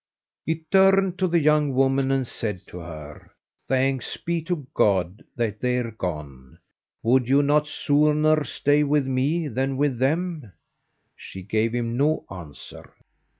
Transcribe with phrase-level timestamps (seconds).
[0.47, 3.29] He turned to the young woman and said to her:
[3.67, 6.57] "Thanks be to God, they're gone.
[7.03, 10.53] Would you not sooner stay with me than with them?"
[11.15, 12.95] She gave him no answer.